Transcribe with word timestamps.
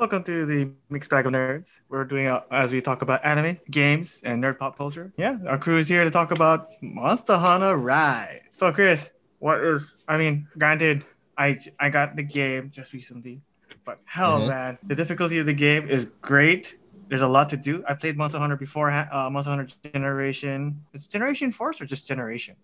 Welcome 0.00 0.24
to 0.24 0.46
the 0.46 0.70
Mixed 0.88 1.10
Bag 1.10 1.26
of 1.26 1.32
Nerds. 1.34 1.82
We're 1.90 2.04
doing 2.04 2.26
uh, 2.26 2.40
as 2.50 2.72
we 2.72 2.80
talk 2.80 3.02
about 3.02 3.22
anime, 3.22 3.58
games, 3.70 4.22
and 4.24 4.42
nerd 4.42 4.58
pop 4.58 4.78
culture. 4.78 5.12
Yeah, 5.18 5.36
our 5.46 5.58
crew 5.58 5.76
is 5.76 5.88
here 5.88 6.04
to 6.04 6.10
talk 6.10 6.30
about 6.30 6.68
Monster 6.80 7.36
Hunter 7.36 7.76
Rise. 7.76 8.40
So, 8.54 8.72
Chris, 8.72 9.12
what 9.40 9.60
is? 9.62 9.96
I 10.08 10.16
mean, 10.16 10.48
granted, 10.56 11.04
I 11.36 11.58
I 11.78 11.90
got 11.90 12.16
the 12.16 12.22
game 12.22 12.70
just 12.72 12.94
recently, 12.94 13.42
but 13.84 13.98
hell, 14.06 14.40
Mhm. 14.40 14.48
man, 14.48 14.78
the 14.84 14.94
difficulty 14.96 15.36
of 15.38 15.44
the 15.44 15.52
game 15.52 15.86
is 15.90 16.06
great. 16.22 16.78
There's 17.08 17.20
a 17.20 17.28
lot 17.28 17.50
to 17.50 17.58
do. 17.58 17.84
I 17.86 17.92
played 17.92 18.16
Monster 18.16 18.38
Hunter 18.38 18.56
before, 18.56 18.90
uh, 18.90 19.28
Monster 19.28 19.50
Hunter 19.50 19.68
Generation. 19.92 20.80
It's 20.94 21.08
Generation 21.08 21.52
Force 21.52 21.78
or 21.82 21.84
just 21.84 22.08
Generation? 22.08 22.56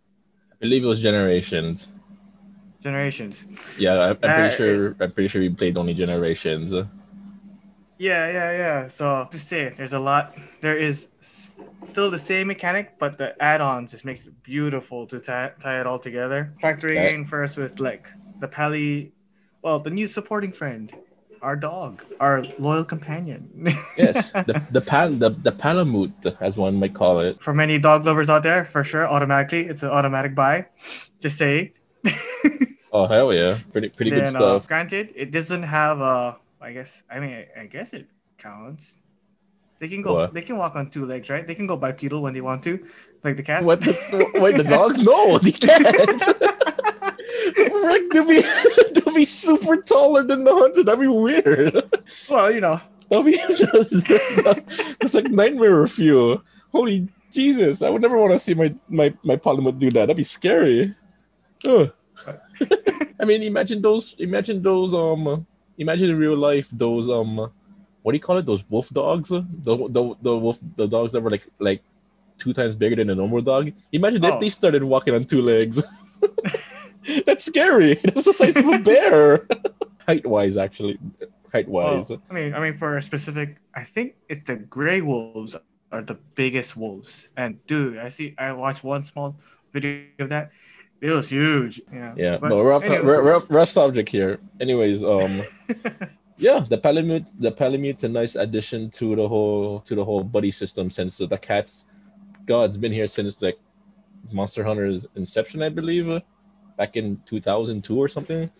I 0.53 0.57
believe 0.61 0.85
it 0.85 0.89
was 0.89 1.03
Generations. 1.03 1.89
Generations. 2.81 3.45
Yeah, 3.77 3.95
I, 3.95 4.09
I'm 4.11 4.17
pretty 4.17 4.33
Uh, 4.33 4.49
sure. 4.49 4.97
I'm 5.01 5.11
pretty 5.13 5.29
sure 5.29 5.43
we 5.43 5.51
played 5.51 5.77
only 5.77 5.93
Generations. 5.93 6.73
Yeah, 7.99 8.31
yeah, 8.31 8.51
yeah. 8.53 8.89
So 8.89 9.27
to 9.31 9.39
say, 9.39 9.71
there's 9.75 9.95
a 9.95 9.99
lot. 9.99 10.37
There 10.61 10.77
is 10.77 11.09
s- 11.21 11.57
still 11.85 12.11
the 12.11 12.19
same 12.19 12.47
mechanic, 12.49 12.99
but 12.99 13.17
the 13.17 13.33
add-ons 13.43 13.93
just 13.93 14.05
makes 14.05 14.27
it 14.27 14.35
beautiful 14.43 15.07
to 15.07 15.19
tie, 15.19 15.53
tie 15.61 15.81
it 15.81 15.87
all 15.87 15.99
together. 15.99 16.53
Factoring 16.63 16.97
Yeah. 16.97 17.09
in 17.17 17.25
first 17.25 17.57
with 17.57 17.81
like 17.81 18.07
the 18.41 18.49
Pally, 18.49 19.13
well, 19.63 19.79
the 19.79 19.89
new 19.91 20.07
supporting 20.07 20.53
friend, 20.53 20.93
our 21.41 21.57
dog, 21.57 22.05
our 22.21 22.43
loyal 22.59 22.85
companion. 22.85 23.49
Yes, 23.97 24.31
the 24.33 24.61
the 24.71 24.83
pal 24.83 25.09
the 25.17 25.31
the 25.31 25.53
palamute, 25.53 26.13
as 26.41 26.59
one 26.59 26.77
might 26.77 26.93
call 26.93 27.21
it. 27.21 27.41
For 27.41 27.55
many 27.55 27.79
dog 27.79 28.05
lovers 28.05 28.29
out 28.29 28.43
there, 28.43 28.67
for 28.67 28.85
sure, 28.85 29.09
automatically, 29.09 29.65
it's 29.65 29.83
an 29.83 29.89
automatic 29.89 30.35
buy. 30.35 30.67
Just 31.21 31.39
say. 31.39 31.73
Oh 32.93 33.07
hell 33.07 33.33
yeah, 33.35 33.59
pretty 33.73 33.89
pretty 33.91 34.11
good 34.11 34.21
Then, 34.25 34.37
uh, 34.37 34.61
stuff. 34.61 34.69
granted, 34.69 35.13
it 35.17 35.31
doesn't 35.31 35.65
have 35.65 36.01
a. 36.01 36.37
I 36.61 36.73
guess. 36.73 37.03
I 37.11 37.21
mean, 37.21 37.35
I, 37.35 37.63
I 37.63 37.67
guess 37.67 37.93
it 37.93 38.09
counts. 38.39 39.03
They 39.79 39.89
can 39.89 40.03
go. 40.03 40.15
What? 40.15 40.35
They 40.35 40.43
can 40.43 40.57
walk 40.57 40.75
on 40.75 40.91
two 40.91 41.05
legs, 41.05 41.29
right? 41.29 41.47
They 41.47 41.55
can 41.55 41.67
go 41.67 41.77
bipedal 41.77 42.23
when 42.23 42.33
they 42.33 42.41
want 42.41 42.63
to, 42.65 42.85
like 43.23 43.37
the 43.37 43.43
cats. 43.43 43.65
What? 43.65 43.81
The, 43.81 44.41
wait, 44.41 44.57
the 44.57 44.65
dogs? 44.65 45.03
No, 45.03 45.39
they 45.39 45.53
can't. 45.53 45.85
Rick, 47.85 48.11
to 48.11 48.27
be 48.27 48.43
to 49.01 49.13
be 49.15 49.25
super 49.25 49.83
taller 49.83 50.23
than 50.23 50.45
the 50.45 50.55
hunter, 50.55 50.83
that'd 50.83 51.01
be 51.01 51.07
weird. 51.07 51.83
well, 52.29 52.51
you 52.51 52.61
know. 52.61 52.81
That'd 53.09 53.27
be 53.27 53.39
just, 53.55 53.93
that's 54.99 55.15
like 55.15 55.29
nightmare 55.29 55.87
fuel. 55.87 56.43
Holy 56.73 57.09
Jesus! 57.31 57.83
I 57.83 57.91
would 57.91 58.03
never 58.03 58.17
want 58.17 58.33
to 58.33 58.39
see 58.39 58.55
my 58.55 58.75
my 58.89 59.15
my 59.23 59.37
palamute 59.37 59.79
do 59.79 59.91
that. 59.91 60.07
That'd 60.07 60.17
be 60.17 60.25
scary. 60.25 60.95
Ugh. 61.65 61.93
I 63.21 63.25
mean, 63.25 63.43
imagine 63.43 63.83
those. 63.83 64.17
Imagine 64.19 64.63
those. 64.63 64.95
Um. 64.95 65.47
Imagine 65.79 66.11
in 66.11 66.19
real 66.19 66.37
life 66.37 66.69
those. 66.73 67.09
Um. 67.11 67.51
What 68.03 68.13
do 68.13 68.17
you 68.17 68.23
call 68.23 68.39
it? 68.39 68.47
Those 68.47 68.63
wolf 68.71 68.89
dogs. 68.91 69.29
The 69.31 69.43
the 69.65 70.15
the 70.23 70.37
wolf 70.37 70.59
the 70.77 70.87
dogs 70.87 71.13
that 71.13 71.21
were 71.21 71.31
like 71.31 71.47
like 71.59 71.83
two 72.39 72.53
times 72.53 72.75
bigger 72.77 72.97
than 72.97 73.11
a 73.11 73.15
normal 73.15 73.41
dog. 73.43 73.73
Imagine 73.93 74.25
Oh. 74.25 74.35
if 74.35 74.41
they 74.41 74.49
started 74.49 74.85
walking 74.85 75.15
on 75.15 75.25
two 75.25 75.43
legs. 75.43 75.83
That's 77.27 77.45
scary. 77.45 77.95
That's 78.05 78.25
the 78.25 78.33
size 78.33 78.57
of 78.57 78.67
a 78.67 78.79
bear. 78.79 79.47
height 80.07 80.27
wise, 80.27 80.57
actually. 80.57 80.99
Height 81.53 81.69
wise. 81.69 82.11
Oh, 82.11 82.21
I 82.31 82.35
mean, 82.35 82.55
I 82.55 82.61
mean, 82.61 82.77
for 82.79 82.97
a 82.97 83.03
specific, 83.03 83.57
I 83.75 83.85
think 83.85 84.15
it's 84.29 84.45
the 84.45 84.57
gray 84.57 85.01
wolves 85.01 85.57
are 85.93 86.03
the 86.03 86.19
biggest 86.35 86.77
wolves. 86.77 87.29
And 87.37 87.65
dude, 87.67 87.99
I 87.99 88.09
see. 88.09 88.35
I 88.39 88.53
watched 88.53 88.83
one 88.85 89.03
small 89.03 89.37
video 89.73 90.05
of 90.19 90.29
that. 90.31 90.51
It 91.01 91.11
was 91.11 91.29
huge. 91.29 91.81
Yeah. 91.93 92.15
Yeah, 92.17 92.39
But 92.39 92.49
no, 92.49 92.57
we're 92.57 92.73
off, 92.73 92.85
anyway- 92.85 93.61
off 93.61 93.69
subject 93.69 94.09
here. 94.09 94.39
Anyways, 94.61 95.03
um, 95.05 95.43
yeah, 96.39 96.65
the 96.69 96.79
Palamute, 96.79 97.27
the 97.39 97.53
Palamute's 97.53 98.05
a 98.05 98.09
nice 98.09 98.35
addition 98.35 98.91
to 98.93 99.15
the 99.17 99.29
whole 99.29 99.81
to 99.81 99.95
the 99.95 100.05
whole 100.05 100.25
buddy 100.25 100.51
system 100.51 100.91
since 100.91 101.19
the 101.19 101.39
cats, 101.39 101.85
God, 102.47 102.71
it's 102.71 102.77
been 102.79 102.93
here 102.93 103.07
since 103.07 103.41
like 103.43 103.59
Monster 104.33 104.65
Hunter's 104.65 105.07
inception, 105.17 105.63
I 105.63 105.69
believe, 105.69 106.23
back 106.77 106.97
in 106.97 107.21
2002 107.27 107.97
or 107.97 108.09
something. 108.09 108.51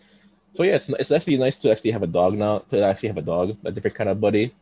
So 0.53 0.63
yeah, 0.63 0.75
it's 0.75 0.89
it's 0.89 1.11
actually 1.11 1.37
nice 1.37 1.57
to 1.59 1.71
actually 1.71 1.91
have 1.91 2.03
a 2.03 2.07
dog 2.07 2.33
now, 2.35 2.59
to 2.69 2.83
actually 2.83 3.09
have 3.09 3.17
a 3.17 3.21
dog, 3.21 3.57
a 3.65 3.71
different 3.71 3.95
kind 3.95 4.09
of 4.09 4.19
buddy, 4.21 4.53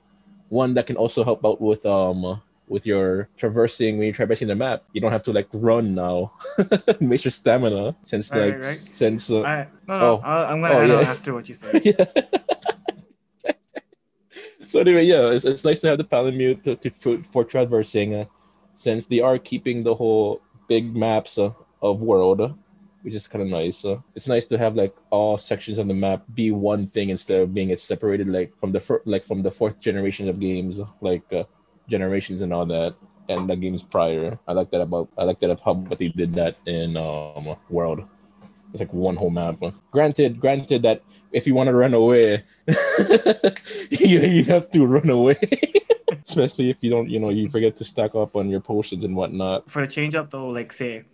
one 0.49 0.73
that 0.75 0.87
can 0.87 0.95
also 0.97 1.23
help 1.23 1.45
out 1.45 1.61
with 1.61 1.85
um 1.85 2.41
with 2.67 2.85
your 2.85 3.29
traversing 3.37 3.97
when 3.97 4.05
you're 4.07 4.15
traversing 4.15 4.47
the 4.47 4.55
map. 4.55 4.83
You 4.93 5.01
don't 5.01 5.11
have 5.11 5.23
to 5.23 5.33
like 5.33 5.47
run 5.53 5.95
now, 5.95 6.33
waste 7.01 7.25
your 7.25 7.31
stamina 7.31 7.95
since 8.03 8.33
like 8.33 8.55
right, 8.55 8.61
right. 8.61 8.77
since 8.77 9.29
uh, 9.31 9.41
I, 9.41 9.67
no, 9.87 9.97
no. 9.99 10.05
Oh. 10.05 10.21
I, 10.23 10.51
I'm 10.51 10.61
gonna 10.61 10.75
Oh, 10.75 10.81
add 10.81 10.91
on 10.91 11.03
after 11.03 11.33
what 11.33 11.49
you 11.49 11.55
said. 11.55 11.81
yeah. 11.85 12.05
so 14.67 14.79
anyway, 14.79 15.03
yeah, 15.03 15.29
it's, 15.29 15.45
it's 15.45 15.63
nice 15.65 15.79
to 15.81 15.87
have 15.87 15.97
the 15.97 16.03
Palamute 16.03 16.63
to, 16.63 16.75
to, 16.77 16.89
for, 17.01 17.17
for 17.31 17.43
traversing, 17.43 18.15
uh, 18.15 18.25
since 18.75 19.07
they 19.07 19.19
are 19.19 19.37
keeping 19.37 19.83
the 19.83 19.93
whole 19.95 20.41
big 20.67 20.95
maps 20.95 21.37
uh, 21.37 21.51
of 21.81 22.01
world, 22.01 22.41
uh, 22.41 22.49
which 23.03 23.13
is 23.13 23.27
kind 23.27 23.41
of 23.43 23.47
nice. 23.49 23.85
Uh, 23.85 23.97
it's 24.15 24.27
nice 24.27 24.45
to 24.47 24.57
have 24.57 24.75
like 24.75 24.95
all 25.11 25.37
sections 25.37 25.79
on 25.79 25.87
the 25.87 25.93
map 25.93 26.23
be 26.33 26.51
one 26.51 26.87
thing 26.87 27.09
instead 27.09 27.41
of 27.41 27.53
being 27.53 27.69
it 27.69 27.79
separated 27.79 28.27
like 28.27 28.57
from 28.59 28.71
the 28.71 28.79
fir- 28.79 29.01
like 29.05 29.23
from 29.25 29.43
the 29.43 29.51
fourth 29.51 29.79
generation 29.79 30.27
of 30.29 30.39
games, 30.39 30.79
like 31.01 31.31
uh, 31.33 31.43
generations 31.89 32.41
and 32.41 32.53
all 32.53 32.65
that, 32.65 32.95
and 33.29 33.49
the 33.49 33.55
games 33.55 33.83
prior. 33.83 34.37
I 34.47 34.53
like 34.53 34.71
that 34.71 34.81
about 34.81 35.09
I 35.17 35.23
like 35.23 35.39
that 35.39 35.51
about 35.51 35.89
but 35.89 35.99
they 35.99 36.09
did 36.09 36.33
that 36.35 36.55
in 36.65 36.97
um 36.97 37.55
World. 37.69 38.03
It's 38.73 38.81
like 38.81 38.93
one 38.93 39.15
whole 39.15 39.29
map. 39.29 39.55
Granted, 39.91 40.39
granted 40.39 40.83
that 40.83 41.01
if 41.31 41.47
you 41.47 41.55
want 41.55 41.67
to 41.67 41.73
run 41.73 41.93
away, 41.93 42.43
you, 43.89 44.19
you 44.19 44.43
have 44.45 44.69
to 44.71 44.85
run 44.85 45.09
away. 45.09 45.37
Especially 46.27 46.69
if 46.69 46.83
you 46.83 46.89
don't, 46.89 47.09
you 47.09 47.19
know, 47.19 47.29
you 47.29 47.49
forget 47.49 47.77
to 47.77 47.85
stack 47.85 48.15
up 48.15 48.35
on 48.35 48.49
your 48.49 48.59
potions 48.59 49.05
and 49.05 49.15
whatnot. 49.15 49.69
For 49.71 49.81
the 49.85 49.87
change 49.87 50.13
up 50.13 50.29
though, 50.29 50.49
like 50.49 50.73
say, 50.73 51.05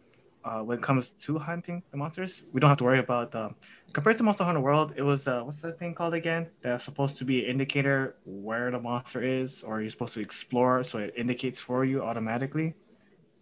uh, 0.44 0.60
when 0.62 0.78
it 0.78 0.84
comes 0.84 1.14
to 1.26 1.38
hunting 1.40 1.84
the 1.92 1.98
monsters, 1.98 2.44
we 2.52 2.60
don't 2.60 2.70
have 2.70 2.78
to 2.80 2.84
worry 2.86 3.00
about 3.00 3.36
um, 3.36 3.56
compared 3.94 4.18
to 4.18 4.24
Monster 4.24 4.44
Hunter 4.46 4.62
World. 4.62 4.94
It 4.96 5.04
was 5.04 5.28
uh, 5.28 5.42
what's 5.44 5.62
that 5.62 5.80
thing 5.80 5.94
called 5.96 6.14
again? 6.14 6.50
That's 6.64 6.84
supposed 6.86 7.18
to 7.20 7.26
be 7.26 7.44
an 7.46 7.52
indicator 7.52 8.16
where 8.26 8.72
the 8.72 8.80
monster 8.80 9.22
is, 9.24 9.64
or 9.64 9.82
you're 9.82 9.90
supposed 9.92 10.14
to 10.16 10.22
explore, 10.22 10.84
so 10.84 11.00
it 11.00 11.14
indicates 11.18 11.60
for 11.60 11.86
you 11.86 12.04
automatically. 12.04 12.76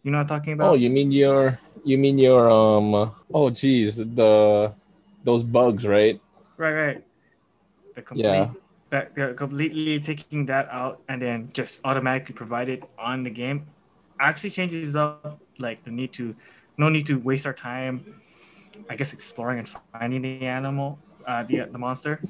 You 0.04 0.12
know 0.12 0.18
what 0.20 0.32
I'm 0.32 0.40
talking 0.40 0.54
about? 0.54 0.72
Oh, 0.72 0.74
you 0.76 0.90
mean 0.90 1.12
your, 1.12 1.58
you 1.86 1.98
mean 1.98 2.18
your, 2.18 2.50
um, 2.50 3.14
oh 3.34 3.50
geez, 3.50 3.98
the, 3.98 4.74
those 5.24 5.44
bugs, 5.44 5.88
right? 5.88 6.20
Right, 6.58 6.74
right. 6.74 7.04
The 7.96 8.02
complete, 8.02 8.50
Yeah. 8.50 8.52
that 8.92 9.16
they're 9.16 9.34
completely 9.34 10.00
taking 10.00 10.46
that 10.48 10.68
out 10.72 11.02
and 11.08 11.22
then 11.22 11.50
just 11.54 11.82
automatically 11.86 12.36
provide 12.36 12.70
it 12.70 12.84
on 12.98 13.24
the 13.24 13.30
game 13.32 13.68
actually 14.22 14.50
changes 14.52 14.96
up 14.98 15.40
like 15.60 15.84
the 15.86 15.92
need 15.92 16.12
to 16.14 16.36
no 16.80 16.90
need 16.90 17.06
to 17.06 17.20
waste 17.20 17.46
our 17.46 17.54
time 17.54 18.04
I 18.90 18.96
guess 18.96 19.14
exploring 19.14 19.60
and 19.60 19.70
finding 19.94 20.22
the 20.22 20.46
animal 20.46 20.98
uh 21.28 21.44
the 21.44 21.70
the 21.72 21.78
monster. 21.78 22.20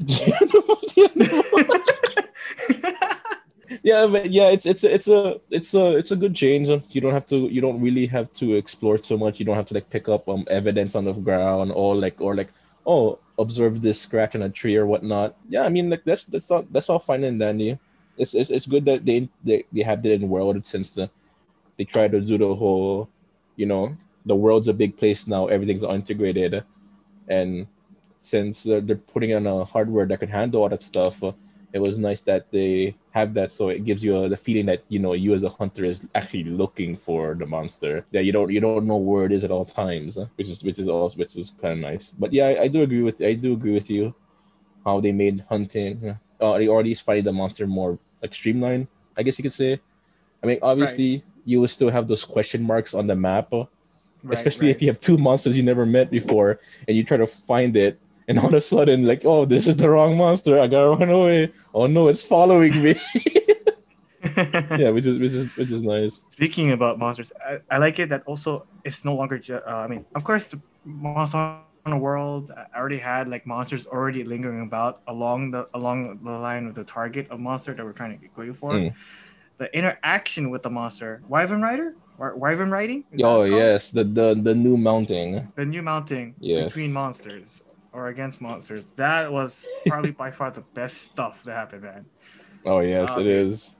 yeah, 3.83 4.07
but 4.07 4.31
yeah, 4.31 4.49
it's 4.49 4.65
it's 4.65 4.83
it's 4.83 5.07
a 5.07 5.39
it's 5.51 5.73
a 5.73 5.97
it's 5.97 6.11
a 6.11 6.15
good 6.15 6.35
change. 6.35 6.67
You 6.89 7.01
don't 7.01 7.13
have 7.13 7.27
to 7.27 7.47
you 7.47 7.61
don't 7.61 7.79
really 7.81 8.05
have 8.07 8.33
to 8.43 8.55
explore 8.55 8.97
so 8.97 9.17
much. 9.17 9.39
You 9.39 9.45
don't 9.45 9.55
have 9.55 9.67
to 9.67 9.73
like 9.73 9.89
pick 9.89 10.09
up 10.09 10.27
um 10.27 10.45
evidence 10.49 10.95
on 10.95 11.05
the 11.05 11.13
ground 11.13 11.71
or 11.73 11.95
like 11.95 12.19
or 12.19 12.35
like 12.35 12.49
oh 12.85 13.19
observe 13.37 13.81
this 13.81 14.01
scratch 14.01 14.35
on 14.35 14.43
a 14.43 14.49
tree 14.49 14.75
or 14.75 14.85
whatnot. 14.85 15.35
Yeah, 15.47 15.63
I 15.63 15.69
mean 15.69 15.89
like 15.89 16.03
that's 16.03 16.25
that's 16.25 16.51
all 16.51 16.65
that's 16.71 16.89
all 16.89 16.99
fine 16.99 17.23
and 17.23 17.39
dandy. 17.39 17.77
It's 18.17 18.33
it's, 18.33 18.49
it's 18.49 18.67
good 18.67 18.85
that 18.85 19.05
they, 19.05 19.29
they 19.45 19.63
they 19.71 19.83
have 19.83 20.03
that 20.03 20.13
in 20.13 20.27
world 20.27 20.65
since 20.65 20.91
the 20.91 21.09
they 21.77 21.85
try 21.85 22.09
to 22.09 22.19
do 22.19 22.37
the 22.37 22.53
whole 22.53 23.07
you 23.55 23.65
know 23.65 23.95
the 24.29 24.35
world's 24.45 24.69
a 24.69 24.73
big 24.83 24.95
place 24.97 25.27
now 25.27 25.47
everything's 25.47 25.83
all 25.83 25.95
integrated. 25.95 26.63
And 27.27 27.67
since 28.19 28.63
they're, 28.63 28.81
they're 28.81 29.03
putting 29.13 29.31
in 29.31 29.47
a 29.47 29.65
hardware 29.65 30.05
that 30.07 30.19
can 30.19 30.29
handle 30.29 30.63
all 30.63 30.69
that 30.69 30.83
stuff 30.83 31.23
uh, 31.23 31.33
it 31.73 31.79
was 31.79 31.99
nice 31.99 32.21
that 32.21 32.51
they 32.51 32.95
have 33.11 33.33
that 33.35 33.51
so 33.51 33.69
it 33.69 33.85
gives 33.85 34.03
you 34.03 34.15
uh, 34.15 34.27
the 34.27 34.37
feeling 34.37 34.65
that 34.65 34.83
you 34.89 34.99
know 34.99 35.13
you 35.13 35.33
as 35.35 35.43
a 35.43 35.49
hunter 35.49 35.85
is 35.85 36.07
actually 36.15 36.43
looking 36.45 36.97
for 36.97 37.35
the 37.35 37.45
monster. 37.45 38.05
That 38.11 38.25
you 38.25 38.31
don't 38.31 38.51
you 38.51 38.59
don't 38.61 38.87
know 38.87 38.97
where 38.97 39.25
it 39.25 39.31
is 39.31 39.43
at 39.43 39.51
all 39.51 39.65
times 39.65 40.17
uh, 40.17 40.27
which 40.37 40.49
is 40.49 40.63
which 40.63 40.79
is 40.79 40.89
also 40.89 41.17
which 41.17 41.35
is 41.37 41.53
kind 41.61 41.73
of 41.73 41.79
nice. 41.79 42.11
But 42.17 42.33
yeah 42.33 42.47
I, 42.47 42.63
I 42.63 42.67
do 42.67 42.81
agree 42.81 43.03
with 43.03 43.21
i 43.21 43.33
do 43.33 43.53
agree 43.53 43.73
with 43.73 43.89
you 43.89 44.13
how 44.85 44.99
they 44.99 45.11
made 45.11 45.41
hunting 45.49 46.15
uh, 46.41 46.53
or 46.53 46.79
at 46.79 46.85
least 46.85 47.03
finding 47.03 47.25
the 47.25 47.33
monster 47.33 47.67
more 47.67 47.99
like 48.21 48.33
streamlined 48.33 48.87
i 49.17 49.23
guess 49.23 49.37
you 49.37 49.43
could 49.43 49.53
say. 49.53 49.79
I 50.43 50.47
mean 50.47 50.59
obviously 50.61 51.23
you 51.45 51.59
will 51.61 51.67
still 51.67 51.89
have 51.89 52.07
those 52.07 52.25
question 52.25 52.63
marks 52.63 52.93
on 52.93 53.07
the 53.07 53.15
map 53.15 53.51
Right, 54.23 54.37
especially 54.37 54.67
right. 54.67 54.75
if 54.75 54.81
you 54.81 54.87
have 54.89 54.99
two 54.99 55.17
monsters 55.17 55.55
you 55.55 55.63
never 55.63 55.85
met 55.85 56.11
before 56.11 56.59
and 56.87 56.97
you 56.97 57.03
try 57.03 57.17
to 57.17 57.27
find 57.27 57.75
it 57.77 57.99
and 58.27 58.37
all 58.37 58.47
of 58.47 58.53
a 58.53 58.61
sudden 58.61 59.05
like 59.05 59.23
oh 59.23 59.45
this 59.45 59.65
is 59.65 59.77
the 59.77 59.89
wrong 59.89 60.17
monster 60.17 60.59
i 60.59 60.67
gotta 60.67 60.89
run 60.89 61.09
away 61.09 61.49
oh 61.73 61.87
no 61.87 62.09
it's 62.09 62.23
following 62.23 62.83
me 62.83 62.95
yeah 64.77 64.89
which 64.89 65.05
is 65.05 65.19
which 65.19 65.31
is 65.31 65.47
which 65.55 65.71
is 65.71 65.81
nice 65.81 66.21
Speaking 66.39 66.71
about 66.71 66.99
monsters, 66.99 67.33
I, 67.45 67.59
I 67.69 67.77
like 67.79 67.99
it 67.99 68.07
that 68.09 68.23
also 68.25 68.65
it's 68.85 69.03
no 69.03 69.13
longer. 69.13 69.39
Ju- 69.39 69.55
uh, 69.55 69.83
I 69.83 69.87
mean, 69.87 70.05
of 70.15 70.23
course, 70.23 70.47
the 70.47 70.61
Monster 70.85 71.59
a 71.85 71.97
world 71.97 72.51
already 72.75 72.97
had 72.97 73.27
like 73.27 73.45
monsters 73.45 73.87
already 73.87 74.23
lingering 74.23 74.61
about 74.61 75.01
along 75.07 75.51
the 75.51 75.67
along 75.73 76.19
the 76.23 76.31
line 76.31 76.65
of 76.67 76.75
the 76.75 76.83
target 76.83 77.27
of 77.29 77.39
monster 77.39 77.73
that 77.73 77.83
we're 77.83 77.91
trying 77.91 78.17
to 78.19 78.27
go 78.27 78.53
for. 78.53 78.73
Mm. 78.73 78.93
The 79.57 79.67
interaction 79.75 80.49
with 80.49 80.63
the 80.63 80.69
monster, 80.69 81.21
Wyvern 81.27 81.61
Rider, 81.61 81.95
Wyvern 82.19 82.71
riding. 82.71 83.05
Oh 83.23 83.37
what 83.37 83.37
it's 83.37 83.45
called? 83.45 83.61
yes, 83.61 83.91
the 83.91 84.03
the 84.03 84.35
the 84.35 84.55
new 84.55 84.77
mounting. 84.77 85.47
the 85.55 85.65
new 85.65 85.81
mounting 85.81 86.35
Yes. 86.39 86.73
between 86.73 86.93
monsters 86.93 87.61
or 87.93 88.07
against 88.07 88.41
monsters. 88.41 88.93
That 88.93 89.31
was 89.31 89.67
probably 89.87 90.11
by 90.11 90.31
far 90.31 90.51
the 90.51 90.61
best 90.75 90.97
stuff 91.03 91.43
that 91.43 91.55
happened, 91.55 91.83
man. 91.83 92.05
Oh 92.65 92.79
yes, 92.79 93.09
Oh, 93.09 93.19
it 93.19 93.25
is. 93.27 93.75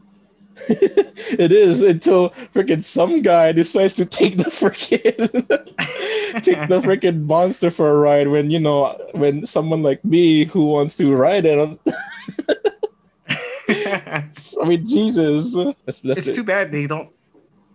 it 0.69 1.51
is 1.51 1.81
until 1.81 2.31
freaking 2.53 2.83
some 2.83 3.21
guy 3.21 3.51
decides 3.51 3.93
to 3.95 4.05
take 4.05 4.37
the 4.37 4.45
freaking 4.45 5.17
take 6.43 6.67
the 6.67 6.79
freaking 6.81 7.23
monster 7.25 7.69
for 7.69 7.89
a 7.89 7.97
ride 7.97 8.27
when 8.27 8.51
you 8.51 8.59
know 8.59 8.97
when 9.13 9.45
someone 9.45 9.83
like 9.83 10.03
me 10.03 10.45
who 10.45 10.65
wants 10.67 10.97
to 10.97 11.15
ride 11.15 11.45
it. 11.45 11.79
I 13.69 14.67
mean, 14.67 14.87
Jesus, 14.87 15.53
that's, 15.85 15.99
that's 16.01 16.19
it's 16.19 16.27
it. 16.27 16.35
too 16.35 16.43
bad 16.43 16.71
they 16.71 16.87
don't 16.87 17.09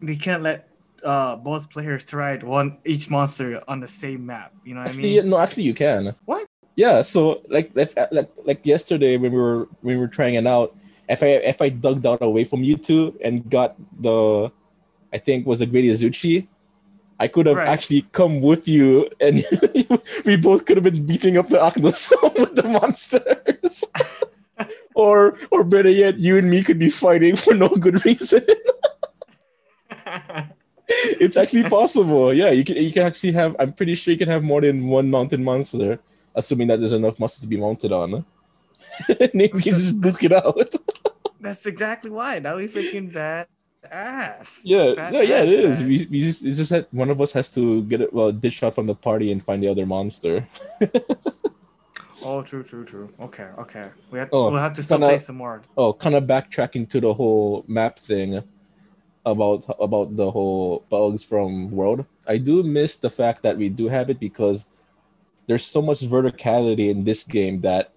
they 0.06 0.16
can't 0.16 0.42
let 0.42 0.68
uh 1.04 1.36
both 1.36 1.70
players 1.70 2.04
try 2.04 2.36
one 2.38 2.78
each 2.84 3.10
monster 3.10 3.62
on 3.68 3.80
the 3.80 3.88
same 3.88 4.26
map. 4.26 4.52
You 4.64 4.74
know 4.74 4.80
what 4.80 4.88
I 4.88 4.92
Actually, 4.92 5.10
yeah, 5.16 5.22
mean? 5.22 5.30
no, 5.30 5.38
actually, 5.38 5.64
you 5.64 5.74
can. 5.74 6.14
What? 6.26 6.46
Yeah. 6.76 7.02
So 7.02 7.42
like, 7.48 7.70
like, 7.74 7.94
like, 8.12 8.30
like 8.44 8.66
yesterday 8.66 9.16
when 9.16 9.32
we 9.32 9.38
were 9.38 9.68
when 9.82 9.96
we 9.96 10.00
were 10.00 10.08
trying 10.08 10.34
it 10.34 10.46
out, 10.46 10.74
if 11.08 11.22
I 11.22 11.26
if 11.44 11.60
I 11.62 11.68
dug 11.68 12.02
down 12.02 12.18
away 12.20 12.44
from 12.44 12.62
you 12.62 12.76
two 12.76 13.16
and 13.22 13.48
got 13.50 13.76
the, 14.00 14.50
I 15.12 15.18
think 15.18 15.46
was 15.46 15.60
the 15.60 15.66
Great 15.66 15.84
Izuchi, 15.84 16.46
I 17.20 17.28
could 17.28 17.46
have 17.46 17.58
Right. 17.58 17.68
actually 17.68 18.02
come 18.12 18.40
with 18.42 18.66
you 18.68 19.08
and 19.20 19.44
we 20.24 20.36
both 20.36 20.66
could 20.66 20.76
have 20.76 20.84
been 20.84 21.06
beating 21.06 21.38
up 21.38 21.48
the 21.48 21.58
Aknosom 21.58 22.34
with 22.40 22.54
the 22.56 22.68
monsters. 22.68 23.84
or 24.94 25.36
or 25.50 25.64
better 25.64 25.90
yet, 25.90 26.18
you 26.18 26.36
and 26.38 26.50
me 26.50 26.62
could 26.62 26.78
be 26.78 26.90
fighting 26.90 27.36
for 27.36 27.54
no 27.54 27.68
good 27.68 28.04
reason. 28.04 28.42
it's 30.88 31.36
actually 31.36 31.64
possible. 31.64 32.32
Yeah, 32.32 32.50
you 32.50 32.64
can 32.64 32.76
you 32.76 32.92
can 32.92 33.02
actually 33.02 33.32
have. 33.32 33.56
I'm 33.58 33.72
pretty 33.72 33.94
sure 33.94 34.12
you 34.12 34.18
can 34.18 34.28
have 34.28 34.42
more 34.42 34.60
than 34.60 34.88
one 34.88 35.10
mounted 35.10 35.40
monster, 35.40 35.98
assuming 36.34 36.68
that 36.68 36.80
there's 36.80 36.92
enough 36.92 37.18
monsters 37.18 37.42
to 37.42 37.48
be 37.48 37.56
mounted 37.56 37.92
on. 37.92 38.24
and 39.08 39.30
you 39.34 39.48
can 39.48 39.60
just 39.60 40.00
duke 40.00 40.22
it 40.22 40.32
out. 40.32 40.74
That's 41.40 41.66
exactly 41.66 42.10
why. 42.10 42.38
That 42.38 42.54
would 42.54 42.72
be 42.72 42.82
freaking 42.82 43.12
bad 43.12 43.48
ass. 43.90 44.62
yeah, 44.64 44.94
Bad 44.94 45.14
yeah, 45.14 45.22
yeah. 45.22 45.42
It 45.42 45.48
is. 45.50 45.82
We, 45.82 46.06
we 46.10 46.18
just, 46.18 46.42
it's 46.42 46.56
just 46.56 46.70
that 46.70 46.92
one 46.94 47.10
of 47.10 47.20
us 47.20 47.32
has 47.32 47.50
to 47.50 47.82
get 47.82 48.00
it 48.00 48.12
well 48.14 48.32
ditch 48.32 48.62
out 48.62 48.74
from 48.74 48.86
the 48.86 48.94
party 48.94 49.32
and 49.32 49.42
find 49.42 49.62
the 49.62 49.68
other 49.68 49.84
monster. 49.86 50.46
Oh, 52.26 52.40
true, 52.40 52.62
true, 52.62 52.86
true. 52.86 53.10
Okay, 53.20 53.48
okay. 53.58 53.90
We 54.10 54.18
have, 54.18 54.30
Oh, 54.32 54.50
we'll 54.50 54.60
have 54.60 54.72
to 54.74 54.82
still 54.82 54.96
kinda- 54.96 55.08
play 55.08 55.18
some 55.18 55.36
more. 55.36 55.60
Oh, 55.76 55.92
kind 55.92 56.14
of 56.14 56.24
backtracking 56.24 56.88
to 56.90 57.00
the 57.00 57.12
whole 57.12 57.64
map 57.68 57.98
thing 57.98 58.42
about 59.26 59.64
about 59.80 60.16
the 60.16 60.30
whole 60.30 60.84
bugs 60.90 61.24
from 61.24 61.70
World. 61.70 62.04
I 62.26 62.38
do 62.38 62.62
miss 62.62 62.96
the 62.96 63.10
fact 63.10 63.42
that 63.42 63.56
we 63.56 63.68
do 63.68 63.88
have 63.88 64.10
it 64.10 64.20
because 64.20 64.66
there's 65.46 65.64
so 65.64 65.82
much 65.82 66.00
verticality 66.00 66.90
in 66.90 67.04
this 67.04 67.24
game 67.24 67.60
that 67.62 67.90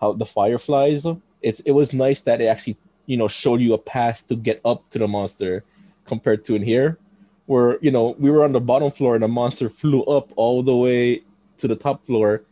how 0.00 0.12
the 0.12 0.26
fireflies. 0.26 1.06
It's 1.42 1.60
it 1.60 1.72
was 1.72 1.92
nice 1.92 2.22
that 2.22 2.40
it 2.40 2.46
actually 2.46 2.76
you 3.06 3.16
know 3.16 3.28
showed 3.28 3.60
you 3.60 3.74
a 3.74 3.78
path 3.78 4.26
to 4.28 4.36
get 4.36 4.60
up 4.64 4.88
to 4.90 4.98
the 4.98 5.08
monster 5.08 5.64
compared 6.06 6.44
to 6.44 6.54
in 6.54 6.62
here 6.62 6.98
where 7.46 7.78
you 7.80 7.90
know 7.90 8.14
we 8.18 8.30
were 8.30 8.44
on 8.44 8.52
the 8.52 8.60
bottom 8.60 8.90
floor 8.90 9.14
and 9.14 9.22
the 9.22 9.28
monster 9.28 9.68
flew 9.68 10.02
up 10.04 10.32
all 10.36 10.62
the 10.62 10.74
way 10.74 11.22
to 11.58 11.68
the 11.68 11.76
top 11.76 12.04
floor. 12.04 12.42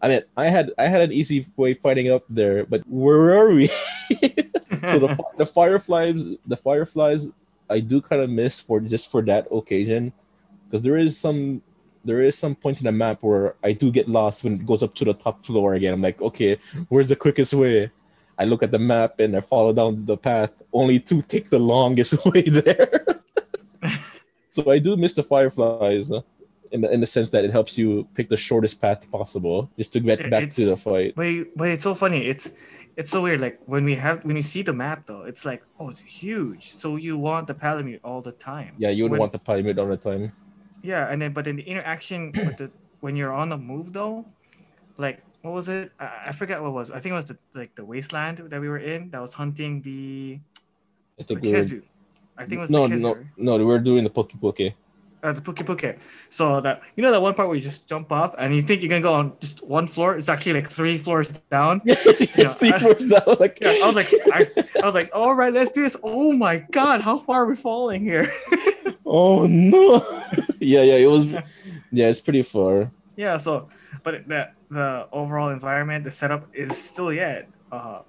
I 0.00 0.08
mean, 0.08 0.22
I 0.36 0.46
had 0.46 0.72
I 0.78 0.86
had 0.86 1.02
an 1.02 1.12
easy 1.12 1.46
way 1.56 1.74
fighting 1.74 2.10
up 2.10 2.22
there, 2.28 2.64
but 2.64 2.82
where 2.86 3.36
are 3.36 3.48
we? 3.48 3.66
so 4.88 4.98
the 4.98 5.18
the 5.38 5.46
fireflies 5.46 6.28
the 6.46 6.56
fireflies 6.56 7.30
I 7.70 7.80
do 7.80 8.00
kind 8.00 8.22
of 8.22 8.30
miss 8.30 8.60
for 8.60 8.80
just 8.80 9.10
for 9.10 9.22
that 9.22 9.46
occasion 9.50 10.12
because 10.64 10.82
there 10.82 10.96
is 10.96 11.18
some 11.18 11.62
there 12.04 12.22
is 12.22 12.38
some 12.38 12.54
points 12.54 12.80
in 12.80 12.84
the 12.86 12.92
map 12.92 13.22
where 13.22 13.54
I 13.62 13.72
do 13.72 13.90
get 13.90 14.08
lost 14.08 14.44
when 14.44 14.54
it 14.54 14.66
goes 14.66 14.82
up 14.82 14.94
to 14.96 15.04
the 15.04 15.12
top 15.14 15.44
floor 15.44 15.74
again. 15.74 15.92
I'm 15.92 16.00
like, 16.02 16.22
okay, 16.22 16.56
where's 16.88 17.08
the 17.08 17.16
quickest 17.16 17.52
way? 17.54 17.90
I 18.38 18.44
look 18.44 18.62
at 18.62 18.70
the 18.70 18.78
map 18.78 19.18
and 19.20 19.36
I 19.36 19.40
follow 19.40 19.72
down 19.72 20.06
the 20.06 20.16
path, 20.16 20.52
only 20.72 21.00
to 21.00 21.20
take 21.34 21.50
the 21.50 21.58
longest 21.58 22.24
way 22.24 22.42
there. 22.42 23.04
so 24.50 24.70
I 24.70 24.78
do 24.78 24.96
miss 24.96 25.14
the 25.14 25.22
fireflies 25.22 26.10
uh, 26.12 26.20
in 26.70 26.80
the 26.82 26.90
in 26.92 27.00
the 27.00 27.06
sense 27.06 27.30
that 27.30 27.44
it 27.44 27.50
helps 27.50 27.76
you 27.76 28.06
pick 28.14 28.28
the 28.28 28.36
shortest 28.36 28.80
path 28.80 29.10
possible 29.10 29.68
just 29.76 29.92
to 29.94 30.00
get 30.00 30.18
back 30.30 30.42
it's- 30.44 30.56
to 30.56 30.66
the 30.66 30.76
fight. 30.76 31.14
But 31.16 31.22
you- 31.22 31.48
but 31.56 31.68
it's 31.68 31.82
so 31.82 31.94
funny. 31.94 32.24
It's 32.26 32.50
it's 32.98 33.10
so 33.10 33.22
weird. 33.22 33.40
Like 33.40 33.60
when 33.66 33.84
we 33.84 33.94
have 33.94 34.24
when 34.24 34.34
you 34.34 34.42
see 34.42 34.62
the 34.62 34.72
map 34.72 35.06
though, 35.06 35.22
it's 35.22 35.44
like 35.46 35.62
oh 35.78 35.88
it's 35.88 36.02
huge. 36.02 36.72
So 36.74 36.96
you 36.96 37.16
want 37.16 37.46
the 37.46 37.54
Palamute 37.54 38.00
all 38.02 38.20
the 38.20 38.32
time. 38.32 38.74
Yeah, 38.76 38.90
you 38.90 39.04
would 39.04 39.12
When- 39.12 39.20
want 39.20 39.32
the 39.32 39.38
Palamute 39.38 39.78
all 39.78 39.86
the 39.86 39.96
time. 39.96 40.32
Yeah, 40.82 41.08
and 41.10 41.22
then 41.22 41.32
but 41.32 41.46
in 41.46 41.56
the 41.56 41.62
interaction 41.62 42.32
with 42.34 42.58
the 42.58 42.70
when 43.00 43.14
you're 43.16 43.32
on 43.32 43.48
the 43.48 43.56
move 43.56 43.92
though, 43.92 44.26
like 44.98 45.22
what 45.42 45.54
was 45.54 45.68
it? 45.68 45.92
I, 46.00 46.26
I 46.26 46.32
forget 46.32 46.60
what 46.60 46.68
it 46.68 46.72
was. 46.72 46.90
I 46.90 46.98
think 46.98 47.12
it 47.12 47.20
was 47.22 47.26
the 47.26 47.38
like 47.54 47.72
the 47.76 47.84
wasteland 47.84 48.38
that 48.38 48.60
we 48.60 48.68
were 48.68 48.78
in 48.78 49.10
that 49.10 49.22
was 49.22 49.32
hunting 49.32 49.80
the 49.82 50.40
I 51.18 51.22
the 51.22 51.24
think 51.24 51.42
we 51.42 51.52
were 51.52 51.58
I 52.36 52.46
think 52.46 52.58
it 52.58 52.66
was 52.66 52.70
no, 52.70 52.86
the 52.88 52.96
no, 52.98 53.16
no. 53.36 53.56
We 53.58 53.64
were 53.64 53.78
doing 53.78 54.02
the 54.02 54.10
Poke 54.10 54.32
Poke. 54.40 54.74
Uh, 55.22 55.32
the 55.32 55.40
Pukei-Pukei. 55.40 55.98
So 56.30 56.60
that 56.60 56.80
you 56.94 57.02
know 57.02 57.10
that 57.10 57.20
one 57.20 57.34
part 57.34 57.48
where 57.48 57.56
you 57.56 57.60
just 57.62 57.88
jump 57.88 58.12
off 58.12 58.34
and 58.38 58.54
you 58.54 58.62
think 58.62 58.82
you're 58.82 58.88
gonna 58.88 59.00
go 59.02 59.14
on 59.14 59.32
just 59.40 59.66
one 59.66 59.86
floor. 59.88 60.16
It's 60.16 60.28
actually 60.28 60.52
like 60.52 60.70
three 60.70 60.96
floors 60.96 61.32
down. 61.50 61.80
it's 61.84 62.54
three 62.54 62.72
I- 62.72 62.78
floors 62.78 63.04
down. 63.06 63.36
Like, 63.40 63.58
Yeah, 63.62 63.82
I 63.82 63.86
was 63.86 63.96
like, 63.96 64.12
I, 64.32 64.46
I 64.80 64.86
was 64.86 64.94
like, 64.94 65.10
all 65.12 65.34
right, 65.34 65.52
let's 65.52 65.72
do 65.72 65.82
this. 65.82 65.96
Oh 66.04 66.32
my 66.32 66.58
god, 66.70 67.02
how 67.02 67.18
far 67.18 67.42
are 67.42 67.46
we 67.46 67.56
falling 67.56 68.02
here? 68.02 68.30
oh 69.06 69.46
no. 69.46 70.06
yeah, 70.60 70.82
yeah. 70.82 70.94
It 70.96 71.06
was. 71.10 71.26
Yeah, 71.90 72.08
it's 72.08 72.20
pretty 72.20 72.42
far. 72.42 72.90
yeah. 73.16 73.38
So, 73.38 73.68
but 74.04 74.28
the 74.28 74.50
the 74.70 75.08
overall 75.10 75.48
environment, 75.50 76.04
the 76.04 76.10
setup 76.12 76.46
is 76.54 76.76
still 76.76 77.12
yet 77.12 77.48
uh, 77.72 78.02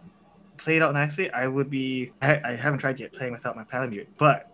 played 0.58 0.82
out 0.84 0.94
nicely. 0.94 1.32
I 1.32 1.48
would 1.48 1.70
be. 1.70 2.12
I, 2.22 2.40
I 2.52 2.56
haven't 2.56 2.80
tried 2.80 3.00
yet 3.00 3.14
playing 3.14 3.32
without 3.34 3.56
my 3.56 3.64
Palamute, 3.64 4.08
but 4.18 4.49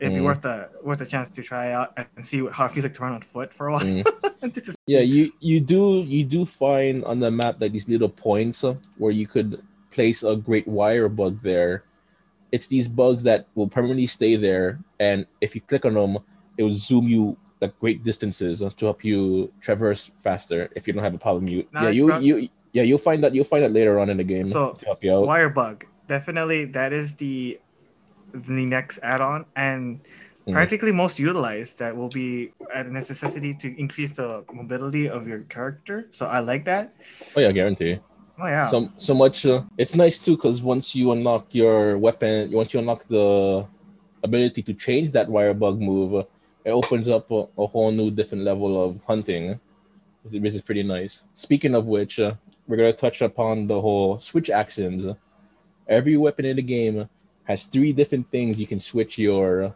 it'd 0.00 0.14
be 0.14 0.20
Mm. 0.20 0.24
worth 0.24 0.44
a 0.44 0.68
worth 0.82 1.00
a 1.00 1.06
chance 1.06 1.28
to 1.30 1.42
try 1.42 1.72
out 1.72 1.92
and 1.96 2.24
see 2.24 2.44
how 2.50 2.66
it 2.66 2.72
feels 2.72 2.84
like 2.84 2.94
to 2.94 3.02
run 3.02 3.12
on 3.12 3.22
foot 3.22 3.52
for 3.52 3.68
a 3.68 3.72
while. 3.72 3.80
Mm. 3.84 4.04
Yeah, 4.86 5.00
you 5.00 5.32
you 5.40 5.58
do 5.60 6.04
you 6.06 6.24
do 6.24 6.46
find 6.46 7.04
on 7.04 7.18
the 7.18 7.30
map 7.30 7.60
like 7.60 7.72
these 7.72 7.88
little 7.88 8.08
points 8.08 8.62
uh, 8.62 8.74
where 8.98 9.10
you 9.10 9.26
could 9.26 9.60
place 9.90 10.22
a 10.22 10.36
great 10.36 10.68
wire 10.68 11.08
bug 11.08 11.40
there. 11.42 11.82
It's 12.52 12.68
these 12.68 12.86
bugs 12.86 13.24
that 13.24 13.46
will 13.56 13.66
permanently 13.66 14.06
stay 14.06 14.36
there, 14.36 14.78
and 15.00 15.26
if 15.40 15.54
you 15.56 15.60
click 15.60 15.84
on 15.84 15.94
them, 15.94 16.18
it 16.56 16.62
will 16.62 16.76
zoom 16.78 17.08
you 17.08 17.36
like 17.60 17.74
great 17.80 18.04
distances 18.04 18.62
uh, 18.62 18.70
to 18.76 18.84
help 18.86 19.02
you 19.02 19.50
traverse 19.60 20.10
faster 20.22 20.68
if 20.76 20.86
you 20.86 20.92
don't 20.92 21.02
have 21.02 21.14
a 21.14 21.18
Palamute. 21.18 21.66
yeah, 21.74 21.88
you 21.90 22.14
you 22.20 22.48
yeah 22.72 22.82
you'll 22.84 23.02
find 23.02 23.24
that 23.24 23.34
you'll 23.34 23.44
find 23.48 23.64
that 23.64 23.72
later 23.72 23.98
on 23.98 24.08
in 24.10 24.18
the 24.18 24.24
game 24.24 24.44
So, 24.46 24.72
to 24.78 24.86
help 24.86 25.02
you 25.02 25.12
out. 25.12 25.26
Wire 25.26 25.48
bug, 25.50 25.84
definitely 26.06 26.66
that 26.78 26.92
is 26.92 27.16
the 27.16 27.58
the 28.32 28.66
next 28.66 28.98
add-on 29.02 29.46
and 29.56 30.00
Mm. 30.46 30.52
practically 30.52 30.92
most 30.92 31.18
utilized 31.18 31.80
that 31.80 31.96
will 31.96 32.08
be 32.08 32.52
at 32.72 32.86
a 32.86 32.92
necessity 32.92 33.52
to 33.54 33.66
increase 33.80 34.12
the 34.12 34.44
mobility 34.52 35.08
of 35.10 35.26
your 35.26 35.40
character. 35.50 36.06
So 36.12 36.26
I 36.26 36.38
like 36.38 36.64
that. 36.66 36.94
Oh 37.34 37.40
yeah, 37.40 37.50
guarantee. 37.50 37.98
Oh 38.38 38.46
yeah. 38.46 38.70
So 38.70 38.88
so 38.98 39.12
much. 39.14 39.44
Uh, 39.44 39.62
it's 39.76 39.96
nice 39.96 40.24
too 40.24 40.36
because 40.36 40.62
once 40.62 40.94
you 40.94 41.10
unlock 41.10 41.46
your 41.50 41.98
weapon, 41.98 42.52
once 42.52 42.72
you 42.72 42.78
unlock 42.78 43.08
the 43.08 43.66
ability 44.22 44.62
to 44.62 44.74
change 44.74 45.10
that 45.12 45.28
wire 45.28 45.54
bug 45.54 45.80
move, 45.80 46.14
uh, 46.14 46.22
it 46.64 46.70
opens 46.70 47.08
up 47.08 47.28
a, 47.32 47.46
a 47.58 47.66
whole 47.66 47.90
new 47.90 48.10
different 48.12 48.44
level 48.44 48.78
of 48.84 49.02
hunting, 49.02 49.58
which 50.22 50.54
is 50.54 50.62
pretty 50.62 50.84
nice. 50.84 51.22
Speaking 51.34 51.74
of 51.74 51.86
which, 51.86 52.20
uh, 52.20 52.34
we're 52.68 52.76
gonna 52.76 52.92
touch 52.92 53.20
upon 53.20 53.66
the 53.66 53.80
whole 53.80 54.20
switch 54.20 54.50
actions. 54.50 55.06
Every 55.88 56.16
weapon 56.16 56.44
in 56.44 56.54
the 56.56 56.62
game 56.62 57.08
has 57.46 57.66
three 57.66 57.92
different 57.92 58.26
things 58.28 58.58
you 58.58 58.66
can 58.66 58.80
switch 58.80 59.18
your 59.18 59.74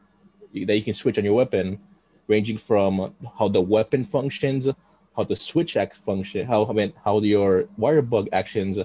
that 0.53 0.77
you 0.77 0.83
can 0.83 0.95
switch 0.95 1.19
on 1.19 1.25
your 1.25 1.35
weapon, 1.35 1.79
ranging 2.27 2.59
from 2.59 3.15
how 3.39 3.49
the 3.49 3.61
weapon 3.61 4.05
functions, 4.05 4.69
how 5.17 5.25
the 5.25 5.37
switch 5.37 5.77
act 5.77 5.97
function, 5.97 6.47
how 6.47 6.67
I 6.67 6.73
mean 6.73 6.93
how 7.05 7.21
your 7.21 7.67
wire 7.79 8.03
bug 8.03 8.29
actions, 8.33 8.79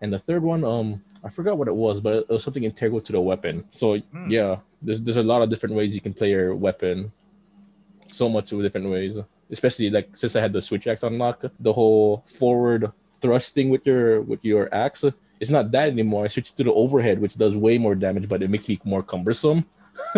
and 0.00 0.12
the 0.12 0.18
third 0.18 0.42
one, 0.42 0.64
um, 0.64 1.02
I 1.22 1.28
forgot 1.28 1.58
what 1.58 1.68
it 1.68 1.74
was, 1.74 2.00
but 2.00 2.16
it 2.16 2.28
was 2.28 2.42
something 2.42 2.64
integral 2.64 3.00
to 3.02 3.12
the 3.12 3.20
weapon. 3.20 3.64
So 3.72 3.98
Hmm. 4.12 4.30
yeah, 4.30 4.56
there's 4.82 5.00
there's 5.02 5.18
a 5.18 5.22
lot 5.22 5.42
of 5.42 5.50
different 5.50 5.74
ways 5.74 5.94
you 5.94 6.00
can 6.00 6.14
play 6.14 6.30
your 6.30 6.54
weapon. 6.54 7.12
So 8.08 8.28
much 8.28 8.52
of 8.52 8.60
different 8.62 8.90
ways, 8.90 9.18
especially 9.50 9.90
like 9.90 10.16
since 10.16 10.34
I 10.34 10.40
had 10.40 10.52
the 10.52 10.62
switch 10.62 10.86
axe 10.86 11.02
unlock, 11.04 11.44
the 11.60 11.72
whole 11.72 12.24
forward 12.38 12.90
thrusting 13.20 13.68
with 13.70 13.86
your 13.86 14.22
with 14.22 14.44
your 14.44 14.72
axe. 14.74 15.04
It's 15.40 15.50
not 15.50 15.72
that 15.72 15.88
anymore. 15.88 16.24
I 16.24 16.28
switched 16.28 16.56
to 16.58 16.64
the 16.64 16.72
overhead, 16.72 17.20
which 17.20 17.36
does 17.36 17.56
way 17.56 17.78
more 17.78 17.94
damage, 17.94 18.28
but 18.28 18.42
it 18.42 18.50
makes 18.50 18.68
me 18.68 18.78
more 18.84 19.02
cumbersome. 19.02 19.64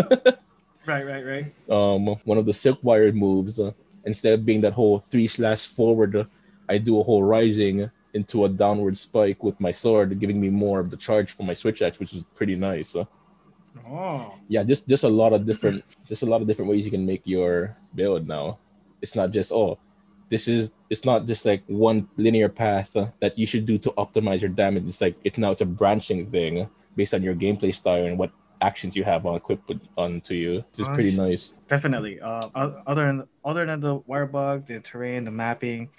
right, 0.87 1.07
right, 1.07 1.25
right. 1.25 1.47
Um, 1.71 2.07
one 2.25 2.38
of 2.38 2.45
the 2.45 2.52
Silkbind 2.52 3.14
moves 3.14 3.61
uh, 3.61 3.71
instead 4.05 4.35
of 4.35 4.45
being 4.45 4.61
that 4.62 4.73
whole 4.73 4.99
three 4.99 5.29
slash 5.29 5.69
forward, 5.69 6.26
I 6.69 6.79
do 6.79 6.99
a 6.99 7.02
whole 7.02 7.23
rising 7.23 7.88
into 8.14 8.45
a 8.45 8.49
downward 8.49 8.99
spike 8.99 9.43
with 9.43 9.59
my 9.61 9.71
sword, 9.71 10.19
giving 10.19 10.41
me 10.41 10.50
more 10.50 10.81
of 10.81 10.91
the 10.91 10.97
charge 10.97 11.35
for 11.35 11.45
my 11.45 11.55
switch 11.55 11.83
axe, 11.83 11.99
which 11.99 12.12
is 12.12 12.25
pretty 12.35 12.57
nice. 12.57 12.97
Oh, 13.88 14.38
yeah, 14.49 14.62
just 14.64 14.87
just 14.88 15.05
a 15.05 15.09
lot 15.09 15.33
of 15.33 15.47
different, 15.47 15.85
just 16.09 16.23
a 16.23 16.26
lot 16.26 16.43
of 16.43 16.47
different 16.47 16.71
ways 16.71 16.85
you 16.85 16.91
can 16.91 17.07
make 17.07 17.23
your 17.25 17.76
build 17.95 18.29
now. 18.29 18.59
It's 19.00 19.17
not 19.17 19.31
just 19.31 19.50
oh, 19.50 19.79
this 20.33 20.49
is 20.49 20.73
it's 20.89 21.05
not 21.05 21.27
just 21.27 21.45
like 21.45 21.62
one 21.69 22.09
linear 22.17 22.49
path 22.49 22.97
that 23.21 23.39
you 23.39 23.45
should 23.45 23.67
do 23.67 23.77
to 23.77 23.91
optimize 24.01 24.41
your 24.41 24.49
damage. 24.49 24.85
It's 24.89 25.03
like 25.05 25.15
it's 25.25 25.37
now 25.37 25.53
it's 25.53 25.61
a 25.61 25.69
branching 25.69 26.25
thing 26.33 26.67
based 26.97 27.12
on 27.12 27.23
your 27.23 27.35
gameplay 27.35 27.75
style 27.75 28.07
and 28.07 28.19
what 28.19 28.33
actions 28.62 28.97
you 28.97 29.05
have 29.05 29.27
on 29.27 29.37
equipped 29.37 29.71
onto 29.99 30.33
you. 30.33 30.65
It's 30.79 30.89
pretty 30.89 31.12
nice. 31.12 31.53
definitely. 31.69 32.19
Uh, 32.19 32.49
other 32.89 33.05
than 33.07 33.29
other 33.45 33.67
than 33.67 33.81
the 33.81 33.97
wire 34.09 34.25
bug, 34.27 34.67
the 34.67 34.81
terrain, 34.81 35.25
the 35.25 35.31
mapping, 35.31 35.91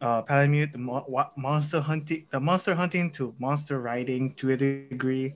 uh, 0.00 0.22
Palamute, 0.22 0.72
the 0.72 0.78
mo- 0.78 1.06
monster 1.36 1.80
hunting, 1.80 2.26
the 2.32 2.40
monster 2.40 2.74
hunting 2.74 3.12
to 3.12 3.34
monster 3.38 3.78
riding 3.78 4.34
to 4.42 4.50
a 4.50 4.56
degree. 4.56 5.34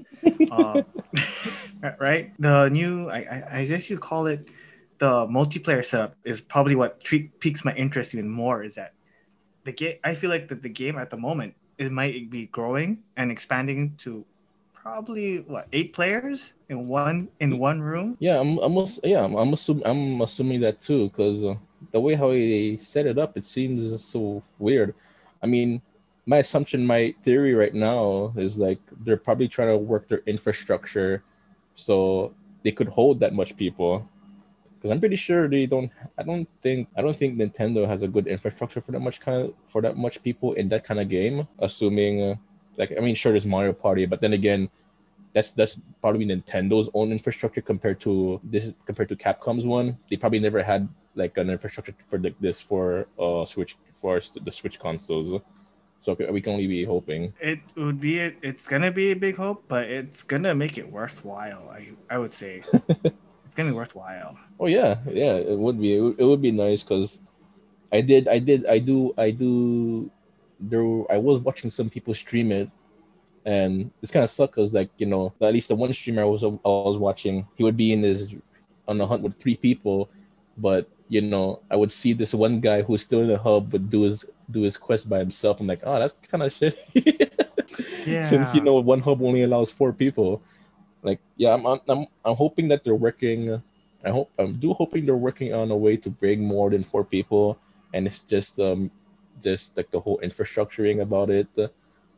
uh, 0.51 0.83
right? 2.01 2.33
The 2.41 2.69
new, 2.71 3.09
I, 3.09 3.19
I, 3.19 3.59
I 3.61 3.65
guess 3.67 3.89
you 3.89 3.99
call 3.99 4.27
it 4.27 4.51
the 5.03 5.27
multiplayer 5.27 5.85
setup 5.85 6.15
is 6.23 6.41
probably 6.41 6.77
what 6.77 7.01
tre- 7.01 7.29
piques 7.41 7.65
my 7.65 7.75
interest 7.75 8.15
even 8.15 8.31
more. 8.31 8.63
Is 8.63 8.77
that 8.77 8.95
the 9.65 9.73
game? 9.73 9.97
I 10.05 10.15
feel 10.15 10.31
like 10.31 10.47
that 10.47 10.63
the 10.63 10.69
game 10.69 10.97
at 10.97 11.11
the 11.11 11.17
moment 11.17 11.55
it 11.77 11.91
might 11.91 12.31
be 12.31 12.47
growing 12.47 13.03
and 13.17 13.33
expanding 13.33 13.97
to 13.99 14.25
probably 14.73 15.41
what 15.41 15.67
eight 15.73 15.93
players 15.93 16.55
in 16.69 16.87
one 16.87 17.29
in 17.41 17.59
one 17.59 17.83
room. 17.83 18.17
Yeah, 18.21 18.39
I'm 18.39 18.61
almost 18.61 19.01
yeah, 19.03 19.25
I'm, 19.25 19.35
I'm 19.35 19.53
assuming 19.53 19.85
I'm 19.85 20.21
assuming 20.21 20.61
that 20.61 20.81
too 20.81 21.09
because 21.09 21.45
uh, 21.45 21.57
the 21.91 21.99
way 21.99 22.15
how 22.15 22.31
they 22.31 22.77
set 22.77 23.07
it 23.07 23.19
up, 23.19 23.37
it 23.37 23.45
seems 23.45 23.83
so 24.05 24.41
weird. 24.61 24.95
I 25.43 25.47
mean, 25.49 25.83
my 26.27 26.39
assumption, 26.39 26.87
my 26.87 27.13
theory 27.25 27.55
right 27.55 27.75
now 27.75 28.33
is 28.37 28.57
like 28.57 28.79
they're 29.03 29.17
probably 29.17 29.49
trying 29.49 29.75
to 29.75 29.79
work 29.79 30.07
their 30.07 30.23
infrastructure 30.27 31.25
so 31.75 32.33
they 32.63 32.71
could 32.71 32.89
hold 32.89 33.19
that 33.19 33.35
much 33.35 33.57
people. 33.57 34.07
Because 34.83 34.91
I'm 34.91 34.99
pretty 34.99 35.15
sure 35.15 35.47
they 35.47 35.67
don't. 35.67 35.93
I 36.19 36.25
don't 36.25 36.49
think. 36.61 36.89
I 36.97 37.03
don't 37.03 37.17
think 37.17 37.39
Nintendo 37.39 37.87
has 37.87 38.03
a 38.03 38.09
good 38.09 38.27
infrastructure 38.27 38.81
for 38.81 38.91
that 38.91 38.99
much 38.99 39.21
kind 39.21 39.47
of, 39.47 39.55
for 39.71 39.81
that 39.83 39.97
much 39.97 40.21
people 40.25 40.55
in 40.55 40.69
that 40.71 40.83
kind 40.83 40.99
of 40.99 41.09
game. 41.09 41.47
Assuming, 41.61 42.21
uh, 42.21 42.35
like, 42.77 42.91
I 42.91 43.01
mean, 43.01 43.15
sure, 43.15 43.31
there's 43.31 43.47
Mario 43.47 43.75
Party, 43.75 44.07
but 44.07 44.21
then 44.21 44.33
again, 44.33 44.69
that's 45.35 45.53
that's 45.53 45.79
probably 46.01 46.27
Nintendo's 46.27 46.91
own 46.95 47.13
infrastructure 47.13 47.61
compared 47.61 48.01
to 48.01 48.41
this 48.43 48.75
compared 48.85 49.09
to 49.11 49.15
Capcom's 49.15 49.65
one. 49.65 49.97
They 50.11 50.17
probably 50.17 50.41
never 50.41 50.65
had 50.65 50.89
like 51.15 51.39
an 51.39 51.49
infrastructure 51.49 51.95
for 52.11 52.19
like 52.19 52.37
this 52.41 52.61
for 52.61 53.07
uh 53.21 53.45
Switch 53.47 53.77
for 54.01 54.21
the 54.43 54.51
Switch 54.51 54.81
consoles. 54.81 55.41
So 56.01 56.17
we 56.33 56.41
can 56.41 56.55
only 56.55 56.67
be 56.67 56.85
hoping. 56.85 57.33
It 57.41 57.61
would 57.77 58.01
be 58.01 58.19
it's 58.19 58.67
gonna 58.67 58.91
be 58.91 59.13
a 59.13 59.17
big 59.17 59.37
hope, 59.37 59.63
but 59.69 59.89
it's 59.89 60.25
gonna 60.25 60.57
make 60.57 60.77
it 60.77 60.91
worthwhile. 60.91 61.71
I 61.71 61.93
I 62.11 62.19
would 62.19 62.33
say 62.33 62.65
it's 63.53 63.57
gonna 63.59 63.69
be 63.69 63.77
worthwhile. 63.77 64.39
Oh 64.59 64.65
yeah, 64.65 64.97
yeah, 65.11 65.35
it 65.35 65.59
would 65.59 65.79
be. 65.79 65.95
It 65.95 66.01
would, 66.01 66.19
it 66.19 66.25
would 66.25 66.41
be 66.41 66.53
nice 66.53 66.83
because 66.83 67.19
I 67.93 68.01
did, 68.01 68.27
I 68.27 68.39
did, 68.39 68.65
I 68.65 68.79
do, 68.79 69.13
I 69.19 69.31
do. 69.31 70.11
There, 70.59 70.81
I 71.13 71.19
was 71.19 71.41
watching 71.41 71.69
some 71.69 71.91
people 71.91 72.15
stream 72.15 72.51
it, 72.51 72.71
and 73.45 73.91
it's 74.01 74.11
kind 74.11 74.25
of 74.25 74.31
sucked 74.31 74.55
because 74.55 74.73
like 74.73 74.89
you 74.97 75.05
know, 75.05 75.35
at 75.43 75.53
least 75.53 75.69
the 75.69 75.75
one 75.75 75.93
streamer 75.93 76.23
I 76.23 76.25
was 76.25 76.43
I 76.43 76.49
was 76.65 76.97
watching, 76.97 77.47
he 77.55 77.63
would 77.63 77.77
be 77.77 77.93
in 77.93 78.03
his 78.03 78.35
on 78.89 78.97
the 78.97 79.07
hunt 79.07 79.23
with 79.23 79.39
three 79.39 79.57
people, 79.57 80.09
but 80.57 80.89
you 81.11 81.21
know, 81.21 81.61
I 81.71 81.77
would 81.77 81.91
see 81.91 82.15
this 82.15 82.33
one 82.33 82.61
guy 82.61 82.81
who's 82.81 83.03
still 83.03 83.21
in 83.21 83.29
the 83.29 83.37
hub 83.37 83.71
would 83.75 83.91
do 83.91 84.01
his 84.05 84.25
do 84.51 84.63
his 84.63 84.79
quest 84.79 85.11
by 85.11 85.19
himself. 85.19 85.61
I'm 85.61 85.67
like, 85.67 85.83
oh, 85.85 85.99
that's 85.99 86.15
kind 86.31 86.43
of 86.43 86.55
shit. 86.55 86.75
Yeah. 88.07 88.23
Since 88.23 88.55
you 88.55 88.63
know 88.63 88.81
one 88.81 89.01
hub 89.01 89.21
only 89.21 89.43
allows 89.43 89.71
four 89.71 89.93
people, 89.93 90.41
like 91.03 91.21
yeah, 91.37 91.55
I'm 91.55 91.67
I'm 91.67 92.07
I'm 92.25 92.37
hoping 92.37 92.69
that 92.69 92.85
they're 92.85 92.95
working. 92.95 93.63
I 94.05 94.11
hope 94.11 94.31
I'm 94.39 94.55
do 94.55 94.73
hoping 94.73 95.07
they're 95.07 95.15
working 95.15 95.55
on 95.55 95.71
a 95.71 95.77
way 95.77 95.97
to 95.99 96.11
bring 96.11 96.43
more 96.43 96.71
than 96.71 96.85
four 96.85 97.05
people, 97.05 97.59
and 97.95 98.07
it's 98.07 98.23
just 98.23 98.59
um 98.61 98.91
just 99.43 99.77
like 99.77 99.91
the 99.91 100.01
whole 100.01 100.19
infrastructuring 100.23 101.01
about 101.01 101.31
it. 101.31 101.49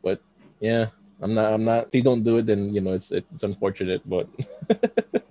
But 0.03 0.21
yeah, 0.59 0.87
I'm 1.21 1.33
not 1.33 1.53
I'm 1.53 1.65
not. 1.65 1.85
If 1.85 1.91
they 1.91 2.01
don't 2.01 2.23
do 2.23 2.37
it, 2.37 2.45
then 2.45 2.73
you 2.73 2.81
know 2.81 2.93
it's 2.93 3.11
it's 3.11 3.43
unfortunate, 3.43 4.01
but 4.05 4.27
it 4.69 5.23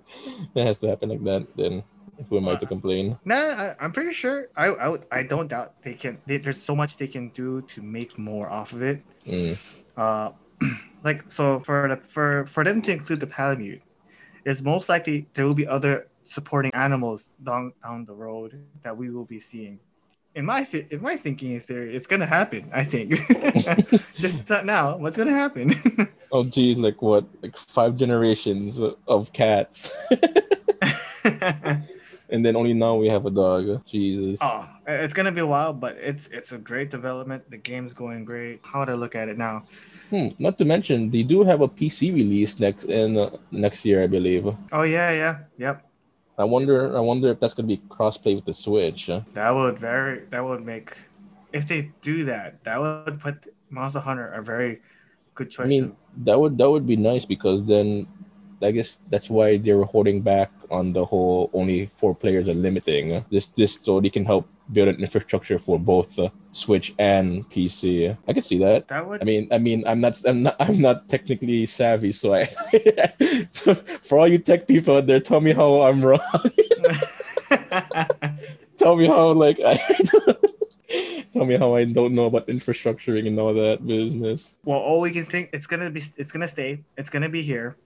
has 0.55 0.77
to 0.79 0.87
happen 0.87 1.09
like 1.09 1.23
that. 1.23 1.47
Then 1.55 1.83
who 2.29 2.37
am 2.37 2.47
I 2.47 2.55
to 2.55 2.65
complain? 2.65 3.17
Nah, 3.25 3.35
I, 3.35 3.75
I'm 3.79 3.91
pretty 3.91 4.11
sure. 4.13 4.47
I 4.55 4.67
I, 4.67 4.87
would, 4.87 5.05
I 5.11 5.23
don't 5.23 5.47
doubt 5.47 5.73
they 5.83 5.93
can. 5.93 6.17
They, 6.25 6.37
there's 6.37 6.61
so 6.61 6.75
much 6.75 6.97
they 6.97 7.07
can 7.07 7.29
do 7.29 7.61
to 7.61 7.81
make 7.81 8.17
more 8.17 8.49
off 8.49 8.73
of 8.73 8.81
it. 8.81 9.03
Mm. 9.25 9.57
Uh, 9.97 10.31
like 11.03 11.23
so 11.27 11.59
for 11.59 11.87
the, 11.89 11.97
for 12.07 12.45
for 12.45 12.63
them 12.63 12.81
to 12.83 12.91
include 12.91 13.19
the 13.19 13.27
Palamute, 13.27 13.81
it's 14.45 14.61
most 14.61 14.89
likely 14.89 15.27
there 15.33 15.45
will 15.45 15.55
be 15.55 15.67
other 15.67 16.07
supporting 16.23 16.73
animals 16.73 17.29
down 17.43 17.73
down 17.83 18.05
the 18.05 18.13
road 18.13 18.59
that 18.83 18.95
we 18.95 19.09
will 19.09 19.25
be 19.25 19.39
seeing. 19.39 19.79
In 20.35 20.45
my 20.45 20.67
in 20.91 21.01
my 21.01 21.15
thinking 21.15 21.59
theory, 21.61 21.95
it's 21.95 22.07
gonna 22.07 22.25
happen. 22.25 22.69
I 22.73 22.83
think 22.83 23.11
just 24.15 24.49
not 24.49 24.65
now. 24.65 24.97
What's 24.97 25.17
gonna 25.17 25.31
happen? 25.31 25.75
Oh 26.31 26.43
geez, 26.43 26.77
like 26.77 27.01
what? 27.01 27.23
Like 27.41 27.55
five 27.55 27.95
generations 27.95 28.81
of 29.07 29.31
cats, 29.31 29.95
and 31.23 32.45
then 32.45 32.57
only 32.57 32.73
now 32.73 32.95
we 32.95 33.07
have 33.07 33.25
a 33.25 33.31
dog. 33.31 33.85
Jesus. 33.85 34.39
oh, 34.41 34.67
it's 34.87 35.13
gonna 35.13 35.31
be 35.31 35.39
a 35.39 35.45
while, 35.45 35.71
but 35.71 35.95
it's 35.95 36.27
it's 36.27 36.51
a 36.51 36.57
great 36.57 36.89
development. 36.89 37.49
The 37.49 37.57
game's 37.57 37.93
going 37.93 38.25
great. 38.25 38.59
How 38.63 38.79
would 38.79 38.89
I 38.89 38.95
look 38.95 39.15
at 39.15 39.29
it 39.29 39.37
now? 39.37 39.63
Hmm, 40.09 40.29
not 40.39 40.57
to 40.59 40.65
mention, 40.65 41.11
they 41.11 41.21
do 41.23 41.43
have 41.43 41.61
a 41.61 41.67
PC 41.67 42.11
release 42.11 42.59
next 42.59 42.85
in 42.85 43.17
uh, 43.17 43.29
next 43.51 43.85
year, 43.85 44.03
I 44.03 44.07
believe. 44.07 44.47
Oh 44.71 44.83
yeah, 44.83 45.11
yeah, 45.11 45.43
yep. 45.57 45.85
I 46.37 46.43
wonder. 46.45 46.95
I 46.95 47.01
wonder 47.01 47.29
if 47.29 47.39
that's 47.39 47.53
gonna 47.53 47.67
be 47.67 47.77
crossplay 47.77 48.35
with 48.35 48.45
the 48.45 48.53
Switch. 48.53 49.09
That 49.33 49.51
would 49.51 49.79
very 49.79 50.25
that 50.27 50.43
would 50.43 50.65
make 50.65 50.97
if 51.51 51.67
they 51.67 51.93
do 52.01 52.25
that, 52.25 52.63
that 52.63 52.79
would 52.79 53.19
put 53.19 53.47
Monster 53.69 53.99
Hunter 53.99 54.27
a 54.31 54.41
very 54.43 54.81
good 55.35 55.49
choice. 55.49 55.63
I 55.63 55.67
mean, 55.67 55.91
to 55.91 55.95
that 56.25 56.39
would 56.39 56.57
that 56.57 56.69
would 56.69 56.87
be 56.87 56.95
nice 56.95 57.25
because 57.25 57.65
then, 57.65 58.07
I 58.61 58.71
guess 58.71 58.99
that's 59.09 59.29
why 59.29 59.57
they 59.57 59.73
were 59.73 59.85
holding 59.85 60.21
back 60.21 60.51
on 60.71 60.93
the 60.93 61.05
whole 61.05 61.49
only 61.53 61.87
four 61.99 62.13
players 62.15 62.47
are 62.49 62.53
limiting. 62.53 63.23
This 63.31 63.47
this 63.49 63.79
so 63.81 63.99
they 63.99 64.09
can 64.09 64.25
help 64.25 64.47
build 64.71 64.87
an 64.87 65.01
infrastructure 65.01 65.59
for 65.59 65.77
both 65.79 66.17
uh, 66.17 66.29
Switch 66.51 66.93
and 66.97 67.47
PC. 67.49 68.17
I 68.27 68.33
can 68.33 68.43
see 68.43 68.57
that. 68.59 68.87
that 68.87 69.07
would 69.07 69.21
I 69.21 69.25
mean, 69.25 69.47
I 69.51 69.57
mean, 69.57 69.83
I'm 69.87 69.99
not, 69.99 70.19
I'm 70.25 70.43
not, 70.43 70.55
I'm 70.59 70.81
not 70.81 71.07
technically 71.09 71.65
savvy, 71.65 72.11
so 72.11 72.33
I, 72.33 72.45
for 74.01 74.17
all 74.17 74.27
you 74.27 74.39
tech 74.39 74.67
people 74.67 74.97
out 74.97 75.07
there, 75.07 75.19
tell 75.19 75.41
me 75.41 75.53
how 75.53 75.81
I'm 75.81 76.03
wrong. 76.03 76.19
tell 78.77 78.95
me 78.95 79.07
how, 79.07 79.31
like, 79.31 79.59
I, 79.63 79.77
tell 81.33 81.45
me 81.45 81.57
how 81.57 81.75
I 81.75 81.85
don't 81.85 82.15
know 82.15 82.25
about 82.25 82.47
infrastructuring 82.47 83.27
and 83.27 83.39
all 83.39 83.53
that 83.53 83.85
business. 83.85 84.55
well, 84.63 84.79
all 84.79 85.01
we 85.01 85.11
can 85.11 85.23
think 85.23 85.49
it's 85.53 85.67
gonna 85.67 85.89
be 85.89 86.01
it's 86.17 86.31
gonna 86.31 86.47
stay. 86.47 86.83
It's 86.97 87.09
gonna 87.09 87.29
be 87.29 87.41
here. 87.41 87.77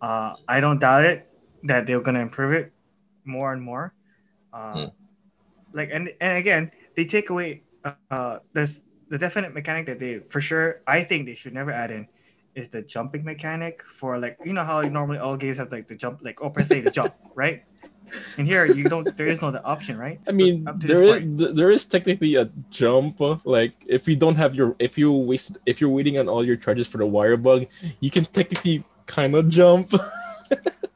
Uh, 0.00 0.34
I 0.48 0.60
don't 0.60 0.78
doubt 0.78 1.04
it 1.04 1.28
that 1.64 1.86
they're 1.86 2.00
gonna 2.00 2.20
improve 2.20 2.52
it 2.52 2.72
more 3.24 3.52
and 3.52 3.62
more. 3.62 3.92
Uh, 4.52 4.72
Hmm. 4.72 4.84
Like 5.72 5.90
and 5.92 6.12
and 6.20 6.38
again, 6.38 6.72
they 6.96 7.04
take 7.04 7.30
away 7.30 7.62
uh, 8.10 8.38
there's 8.52 8.84
the 9.08 9.18
definite 9.18 9.54
mechanic 9.54 9.86
that 9.86 9.98
they 9.98 10.20
for 10.28 10.40
sure 10.40 10.82
I 10.86 11.02
think 11.02 11.26
they 11.26 11.34
should 11.34 11.54
never 11.54 11.70
add 11.70 11.90
in 11.90 12.06
is 12.54 12.68
the 12.68 12.82
jumping 12.82 13.24
mechanic 13.24 13.82
for 13.82 14.18
like 14.18 14.36
you 14.44 14.52
know 14.52 14.64
how 14.64 14.80
normally 14.82 15.18
all 15.18 15.36
games 15.36 15.58
have 15.58 15.70
like 15.72 15.88
the 15.88 15.94
jump 15.96 16.20
like 16.22 16.42
oh 16.42 16.50
press 16.50 16.70
A 16.70 16.82
to 16.82 16.90
jump 16.90 17.14
right. 17.34 17.64
And 18.38 18.46
here 18.46 18.66
you 18.66 18.84
don't. 18.84 19.16
There 19.16 19.28
is 19.28 19.40
no 19.40 19.52
the 19.52 19.62
option, 19.62 19.96
right? 19.96 20.18
I 20.28 20.32
mean, 20.32 20.66
there 20.78 21.02
is 21.02 21.22
th- 21.38 21.54
there 21.54 21.70
is 21.70 21.84
technically 21.84 22.34
a 22.34 22.50
jump. 22.70 23.20
Like, 23.44 23.72
if 23.86 24.08
you 24.08 24.16
don't 24.16 24.34
have 24.34 24.52
your, 24.52 24.74
if 24.80 24.98
you 24.98 25.12
waste, 25.12 25.58
if 25.64 25.80
you're 25.80 25.90
waiting 25.90 26.18
on 26.18 26.28
all 26.28 26.44
your 26.44 26.56
charges 26.56 26.88
for 26.88 26.98
the 26.98 27.06
wire 27.06 27.36
bug, 27.36 27.66
you 28.00 28.10
can 28.10 28.24
technically 28.24 28.82
kind 29.06 29.34
of 29.36 29.48
jump. 29.48 29.92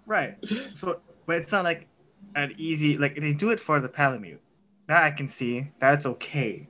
Right. 0.07 0.37
So, 0.75 1.01
but 1.27 1.37
it's 1.37 1.51
not 1.51 1.65
like 1.65 1.87
an 2.35 2.53
easy 2.59 2.99
like 2.99 3.17
they 3.17 3.33
do 3.33 3.51
it 3.51 3.61
for 3.61 3.81
the 3.81 3.89
Palamute. 3.89 4.41
That 4.87 5.03
I 5.05 5.11
can 5.11 5.29
see. 5.29 5.69
That's 5.81 6.07
okay. 6.07 6.69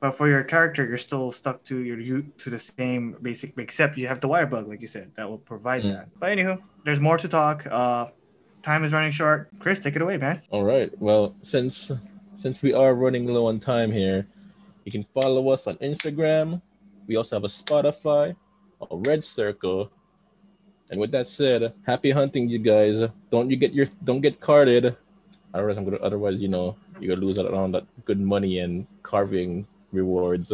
But 0.00 0.16
for 0.16 0.28
your 0.28 0.42
character, 0.42 0.84
you're 0.84 0.98
still 0.98 1.30
stuck 1.30 1.62
to 1.64 1.78
your 1.78 2.00
you 2.00 2.26
to 2.38 2.50
the 2.50 2.58
same 2.58 3.16
basic, 3.22 3.56
except 3.58 3.96
you 3.96 4.08
have 4.08 4.20
the 4.20 4.26
wire 4.26 4.46
bug, 4.46 4.66
like 4.68 4.80
you 4.80 4.88
said, 4.88 5.12
that 5.16 5.28
will 5.30 5.38
provide 5.38 5.82
Mm. 5.84 5.92
that. 5.94 6.08
But 6.18 6.36
anywho, 6.36 6.58
there's 6.84 6.98
more 6.98 7.16
to 7.18 7.28
talk. 7.28 7.64
Uh, 7.70 8.08
time 8.62 8.82
is 8.82 8.92
running 8.92 9.12
short. 9.12 9.48
Chris, 9.60 9.78
take 9.78 9.94
it 9.94 10.02
away, 10.02 10.16
man. 10.16 10.42
All 10.50 10.64
right. 10.64 10.90
Well, 11.00 11.36
since 11.42 11.92
since 12.34 12.60
we 12.62 12.72
are 12.74 12.94
running 12.94 13.26
low 13.26 13.46
on 13.46 13.60
time 13.60 13.92
here, 13.92 14.26
you 14.84 14.90
can 14.90 15.04
follow 15.04 15.48
us 15.50 15.68
on 15.68 15.76
Instagram. 15.76 16.60
We 17.06 17.14
also 17.14 17.36
have 17.36 17.44
a 17.44 17.48
Spotify, 17.48 18.34
a 18.90 18.96
Red 19.06 19.24
Circle. 19.24 19.90
And 20.90 20.98
with 21.00 21.12
that 21.12 21.28
said, 21.28 21.72
happy 21.86 22.10
hunting, 22.10 22.48
you 22.48 22.58
guys. 22.58 23.04
Don't 23.30 23.48
you 23.50 23.56
get 23.56 23.72
your 23.72 23.86
don't 24.02 24.20
get 24.20 24.40
carded. 24.40 24.96
Otherwise, 25.54 25.78
I'm 25.78 25.84
gonna. 25.84 25.98
Otherwise, 25.98 26.40
you 26.40 26.48
know, 26.48 26.76
you're 27.00 27.14
gonna 27.14 27.26
lose 27.26 27.38
out 27.38 27.52
on 27.52 27.72
that 27.72 27.84
good 28.04 28.20
money 28.20 28.58
and 28.58 28.86
carving 29.02 29.66
rewards. 29.92 30.52